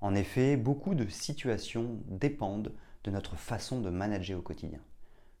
[0.00, 2.72] En effet, beaucoup de situations dépendent
[3.04, 4.80] de notre façon de manager au quotidien.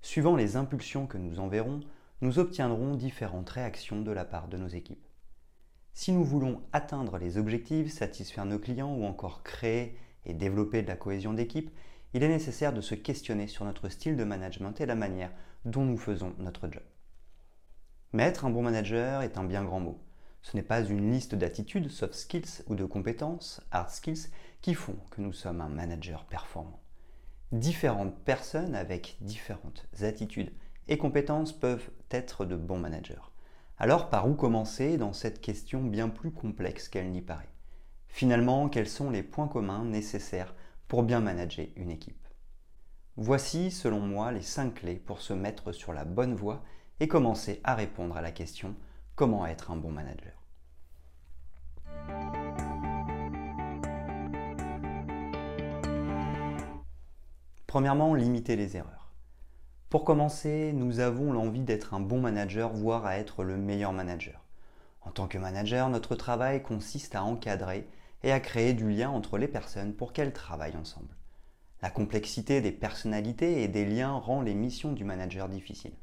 [0.00, 1.80] Suivant les impulsions que nous enverrons,
[2.22, 5.06] nous obtiendrons différentes réactions de la part de nos équipes.
[5.92, 10.88] Si nous voulons atteindre les objectifs, satisfaire nos clients ou encore créer et développer de
[10.88, 11.70] la cohésion d'équipe,
[12.14, 15.32] il est nécessaire de se questionner sur notre style de management et la manière
[15.64, 16.82] dont nous faisons notre job.
[18.12, 19.98] Mais être un bon manager est un bien grand mot.
[20.46, 24.28] Ce n'est pas une liste d'attitudes, soft skills ou de compétences, hard skills,
[24.62, 26.78] qui font que nous sommes un manager performant.
[27.50, 30.52] Différentes personnes avec différentes attitudes
[30.86, 33.32] et compétences peuvent être de bons managers.
[33.76, 37.50] Alors par où commencer dans cette question bien plus complexe qu'elle n'y paraît?
[38.06, 40.54] Finalement, quels sont les points communs nécessaires
[40.86, 42.24] pour bien manager une équipe?
[43.16, 46.62] Voici, selon moi, les 5 clés pour se mettre sur la bonne voie
[47.00, 48.76] et commencer à répondre à la question
[49.16, 50.35] comment être un bon manager?
[57.76, 59.12] Premièrement, limiter les erreurs.
[59.90, 64.40] Pour commencer, nous avons l'envie d'être un bon manager, voire à être le meilleur manager.
[65.02, 67.86] En tant que manager, notre travail consiste à encadrer
[68.22, 71.14] et à créer du lien entre les personnes pour qu'elles travaillent ensemble.
[71.82, 75.98] La complexité des personnalités et des liens rend les missions du manager difficiles.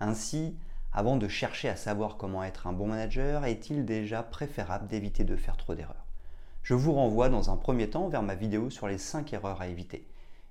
[0.00, 0.58] Ainsi,
[0.92, 5.36] avant de chercher à savoir comment être un bon manager, est-il déjà préférable d'éviter de
[5.36, 6.04] faire trop d'erreurs?
[6.62, 9.68] Je vous renvoie dans un premier temps vers ma vidéo sur les 5 erreurs à
[9.68, 10.06] éviter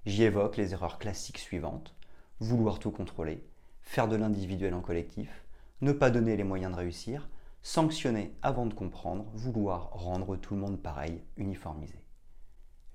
[0.08, 1.94] J'y évoque les erreurs classiques suivantes.
[2.40, 3.44] Vouloir tout contrôler,
[3.82, 5.44] faire de l'individuel en collectif,
[5.82, 7.28] ne pas donner les moyens de réussir,
[7.62, 12.02] sanctionner avant de comprendre, vouloir rendre tout le monde pareil, uniformisé.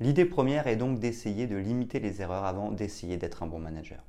[0.01, 4.03] L'idée première est donc d'essayer de limiter les erreurs avant d'essayer d'être un bon manager.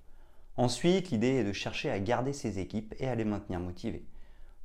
[0.55, 4.05] Ensuite, l'idée est de chercher à garder ses équipes et à les maintenir motivées.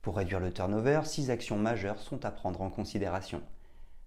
[0.01, 3.43] Pour réduire le turnover, six actions majeures sont à prendre en considération.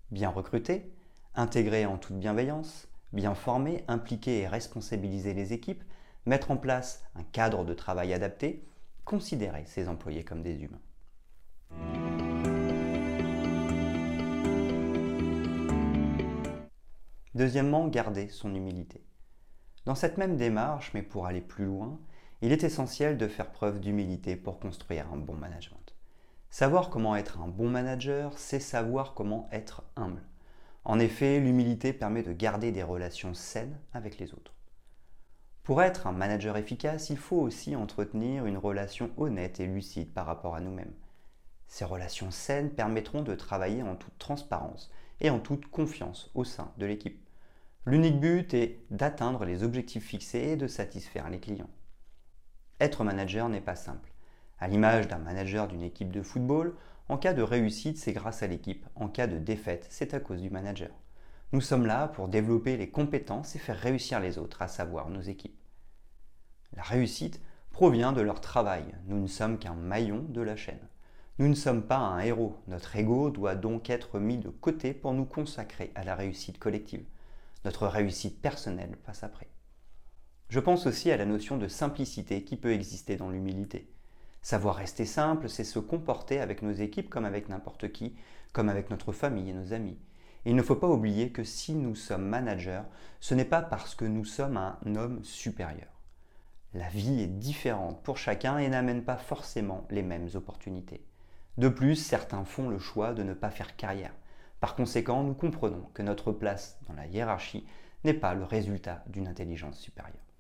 [0.10, 0.90] Bien recruter,
[1.36, 5.84] intégrer en toute bienveillance, bien former, impliquer et responsabiliser les équipes,
[6.26, 8.66] mettre en place un cadre de travail adapté,
[9.06, 10.82] considérer ses employés comme des humains.
[17.34, 19.04] Deuxièmement, garder son humilité.
[19.86, 22.00] Dans cette même démarche, mais pour aller plus loin,
[22.42, 25.96] il est essentiel de faire preuve d'humilité pour construire un bon management.
[26.50, 30.24] Savoir comment être un bon manager, c'est savoir comment être humble.
[30.84, 34.54] En effet, l'humilité permet de garder des relations saines avec les autres.
[35.64, 40.26] Pour être un manager efficace, il faut aussi entretenir une relation honnête et lucide par
[40.26, 40.94] rapport à nous-mêmes.
[41.68, 46.74] Ces relations saines permettront de travailler en toute transparence et en toute confiance au sein
[46.78, 47.26] de l'équipe.
[47.86, 51.70] L'unique but est d'atteindre les objectifs fixés et de satisfaire les clients.
[52.80, 54.12] Être manager n'est pas simple.
[54.60, 56.76] À l'image d'un manager d'une équipe de football,
[57.12, 58.86] en cas de réussite, c'est grâce à l'équipe.
[58.96, 60.92] En cas de défaite, c'est à cause du manager.
[61.52, 65.20] Nous sommes là pour développer les compétences et faire réussir les autres, à savoir nos
[65.20, 65.60] équipes.
[66.74, 68.86] La réussite provient de leur travail.
[69.08, 70.88] Nous ne sommes qu'un maillon de la chaîne.
[71.38, 72.56] Nous ne sommes pas un héros.
[72.70, 77.04] Notre ego doit donc être mis de côté pour nous consacrer à la réussite collective.
[77.66, 79.50] Notre réussite personnelle passe après.
[80.48, 83.92] Je pense aussi à la notion de simplicité qui peut exister dans l'humilité.
[84.42, 88.16] Savoir rester simple, c'est se comporter avec nos équipes comme avec n'importe qui,
[88.54, 90.00] comme avec notre famille et nos amis.
[90.46, 92.82] il ne faut pas oublier que si nous sommes managers,
[93.20, 96.02] ce n'est pas parce que nous sommes un homme supérieur.
[96.74, 101.06] La vie est différente pour chacun et n'amène pas forcément les mêmes opportunités.
[101.58, 104.14] De plus, certains font le choix de ne pas faire carrière.
[104.60, 107.68] Par conséquent, nous comprenons que notre place dans la hiérarchie
[108.04, 110.31] n'est pas le résultat d'une intelligence supérieure.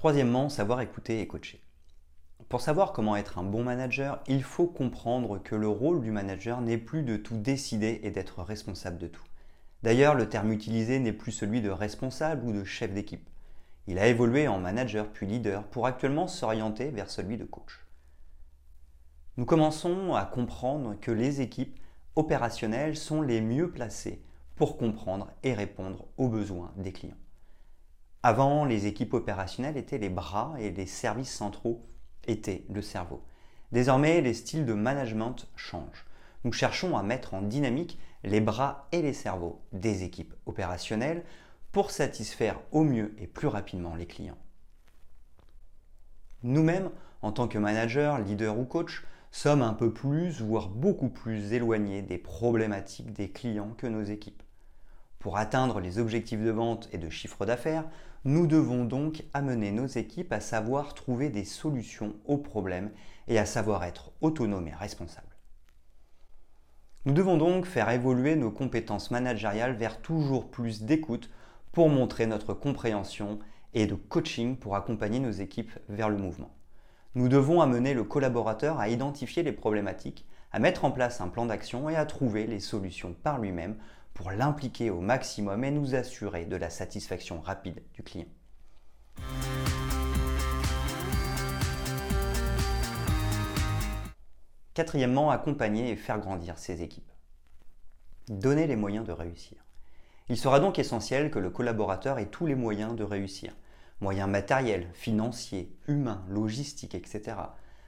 [0.00, 1.60] Troisièmement, savoir écouter et coacher.
[2.48, 6.62] Pour savoir comment être un bon manager, il faut comprendre que le rôle du manager
[6.62, 9.22] n'est plus de tout décider et d'être responsable de tout.
[9.82, 13.28] D'ailleurs, le terme utilisé n'est plus celui de responsable ou de chef d'équipe.
[13.88, 17.84] Il a évolué en manager puis leader pour actuellement s'orienter vers celui de coach.
[19.36, 21.78] Nous commençons à comprendre que les équipes
[22.16, 24.22] opérationnelles sont les mieux placées
[24.56, 27.18] pour comprendre et répondre aux besoins des clients.
[28.22, 31.86] Avant, les équipes opérationnelles étaient les bras et les services centraux
[32.26, 33.22] étaient le cerveau.
[33.72, 36.04] Désormais, les styles de management changent.
[36.44, 41.24] Nous cherchons à mettre en dynamique les bras et les cerveaux des équipes opérationnelles
[41.72, 44.38] pour satisfaire au mieux et plus rapidement les clients.
[46.42, 46.90] Nous-mêmes,
[47.22, 52.02] en tant que manager, leader ou coach, sommes un peu plus, voire beaucoup plus éloignés
[52.02, 54.42] des problématiques des clients que nos équipes.
[55.20, 57.84] Pour atteindre les objectifs de vente et de chiffre d'affaires,
[58.24, 62.90] nous devons donc amener nos équipes à savoir trouver des solutions aux problèmes
[63.28, 65.36] et à savoir être autonomes et responsables.
[67.04, 71.30] Nous devons donc faire évoluer nos compétences managériales vers toujours plus d'écoute
[71.72, 73.38] pour montrer notre compréhension
[73.74, 76.54] et de coaching pour accompagner nos équipes vers le mouvement.
[77.14, 81.44] Nous devons amener le collaborateur à identifier les problématiques, à mettre en place un plan
[81.44, 83.76] d'action et à trouver les solutions par lui-même
[84.14, 88.26] pour l'impliquer au maximum et nous assurer de la satisfaction rapide du client.
[94.74, 97.10] Quatrièmement, accompagner et faire grandir ses équipes.
[98.28, 99.58] Donner les moyens de réussir.
[100.28, 103.52] Il sera donc essentiel que le collaborateur ait tous les moyens de réussir,
[104.00, 107.36] moyens matériels, financiers, humains, logistiques, etc.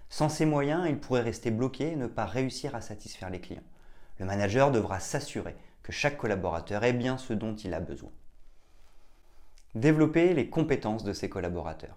[0.09, 3.63] Sans ces moyens, il pourrait rester bloqué et ne pas réussir à satisfaire les clients.
[4.19, 8.11] Le manager devra s'assurer que chaque collaborateur ait bien ce dont il a besoin.
[9.75, 11.96] Développer les compétences de ses collaborateurs.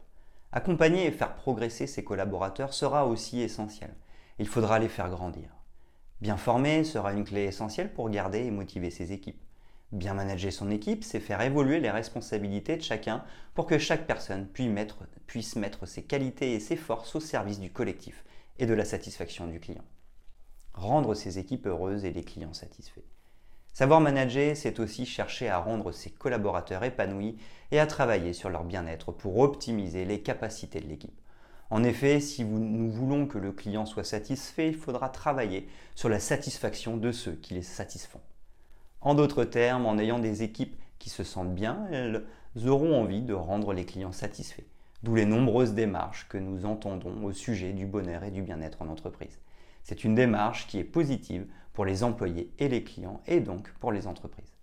[0.52, 3.94] Accompagner et faire progresser ses collaborateurs sera aussi essentiel.
[4.40, 5.50] Il faudra les faire grandir.
[6.22, 9.44] Bien former sera une clé essentielle pour garder et motiver ses équipes.
[9.92, 13.24] Bien manager son équipe, c'est faire évoluer les responsabilités de chacun
[13.54, 18.24] pour que chaque personne puisse mettre, ses qualités et ses forces au service du collectif
[18.58, 19.86] et de la satisfaction du client.
[20.74, 23.04] Rendre ses équipes heureuses et les clients satisfaits.
[23.76, 27.36] Savoir manager, c'est aussi chercher à rendre ses collaborateurs épanouis
[27.72, 31.20] et à travailler sur leur bien-être pour optimiser les capacités de l'équipe.
[31.70, 36.22] En effet, si nous voulons que le client soit satisfait, il faudra travailler sur la
[36.22, 38.22] satisfaction de ceux qui les satisfont.
[39.02, 42.24] En d'autres termes, en ayant des équipes qui se sentent bien, elles
[42.66, 44.64] auront envie de rendre les clients satisfaits.
[45.04, 48.88] D'où les nombreuses démarches que nous entendons au sujet du bonheur et du bien-être en
[48.88, 49.38] entreprise.
[49.86, 53.92] C'est une démarche qui est positive pour les employés et les clients et donc pour
[53.92, 54.58] les entreprises.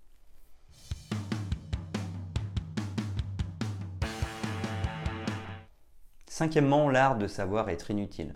[6.26, 8.34] Cinquièmement, l'art de savoir être inutile.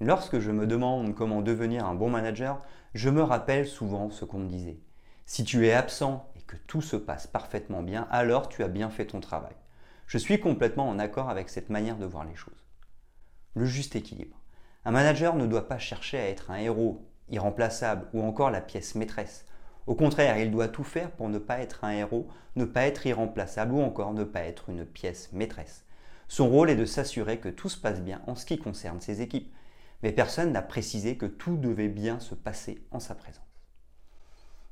[0.00, 2.62] Lorsque je me demande comment devenir un bon manager,
[2.94, 4.80] je me rappelle souvent ce qu'on me disait.
[5.26, 8.88] Si tu es absent et que tout se passe parfaitement bien, alors tu as bien
[8.88, 9.56] fait ton travail.
[10.06, 12.64] Je suis complètement en accord avec cette manière de voir les choses.
[13.54, 14.41] Le juste équilibre.
[14.84, 18.96] Un manager ne doit pas chercher à être un héros irremplaçable ou encore la pièce
[18.96, 19.46] maîtresse.
[19.86, 23.06] Au contraire, il doit tout faire pour ne pas être un héros, ne pas être
[23.06, 25.84] irremplaçable ou encore ne pas être une pièce maîtresse.
[26.26, 29.20] Son rôle est de s'assurer que tout se passe bien en ce qui concerne ses
[29.20, 29.52] équipes.
[30.02, 33.44] Mais personne n'a précisé que tout devait bien se passer en sa présence.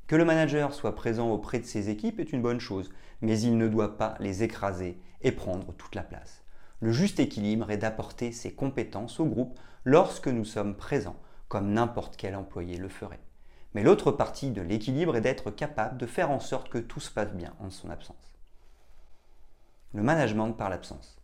[0.09, 2.91] Que le manager soit présent auprès de ses équipes est une bonne chose,
[3.21, 6.43] mais il ne doit pas les écraser et prendre toute la place.
[6.81, 12.17] Le juste équilibre est d'apporter ses compétences au groupe lorsque nous sommes présents, comme n'importe
[12.17, 13.21] quel employé le ferait.
[13.75, 17.11] Mais l'autre partie de l'équilibre est d'être capable de faire en sorte que tout se
[17.11, 18.35] passe bien en son absence.
[19.93, 21.21] Le management par l'absence.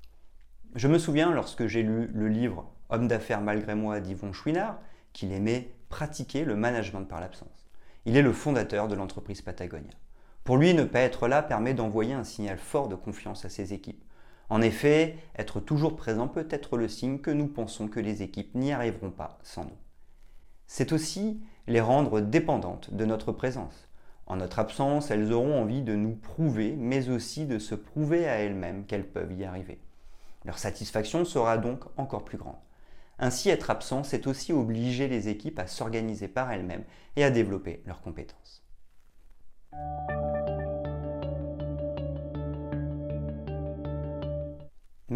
[0.75, 4.79] Je me souviens lorsque j'ai lu le livre Homme d'affaires malgré moi d'Yvon Chouinard
[5.13, 7.67] qu'il aimait pratiquer le management par l'absence.
[8.05, 9.93] Il est le fondateur de l'entreprise Patagonia.
[10.45, 13.73] Pour lui, ne pas être là permet d'envoyer un signal fort de confiance à ses
[13.73, 14.05] équipes.
[14.49, 18.55] En effet, être toujours présent peut être le signe que nous pensons que les équipes
[18.55, 19.79] n'y arriveront pas sans nous.
[20.67, 23.89] C'est aussi les rendre dépendantes de notre présence.
[24.27, 28.35] En notre absence, elles auront envie de nous prouver, mais aussi de se prouver à
[28.35, 29.81] elles-mêmes qu'elles peuvent y arriver.
[30.45, 32.57] Leur satisfaction sera donc encore plus grande.
[33.19, 36.85] Ainsi, être absent, c'est aussi obliger les équipes à s'organiser par elles-mêmes
[37.17, 38.63] et à développer leurs compétences.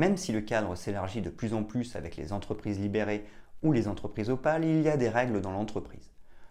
[0.01, 3.27] Même si le cadre s'élargit de plus en plus avec les entreprises libérées
[3.63, 6.11] ou les entreprises opales, il y a des règles dans l'entreprise.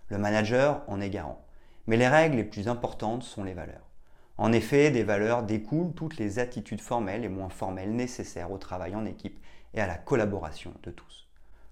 [0.10, 1.44] Le manager en est garant.
[1.88, 3.90] Mais les règles les plus importantes sont les valeurs.
[4.38, 8.96] En effet, des valeurs découlent toutes les attitudes formelles et moins formelles nécessaires au travail
[8.96, 11.28] en équipe et à la collaboration de tous.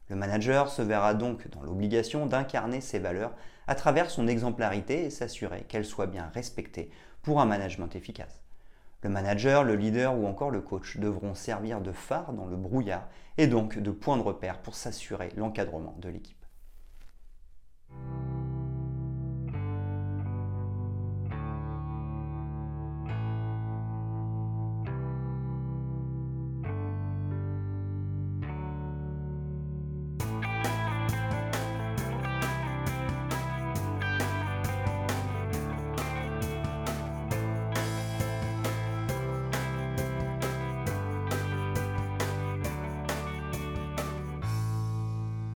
[0.10, 3.36] Le manager se verra donc dans l'obligation d'incarner ces valeurs
[3.68, 6.90] à travers son exemplarité et s'assurer qu'elles soient bien respectées
[7.22, 8.47] pour un management efficace.
[9.04, 13.08] Le manager, le leader ou encore le coach devront servir de phare dans le brouillard
[13.38, 16.46] et donc de point de repère pour s'assurer l'encadrement de l'équipe.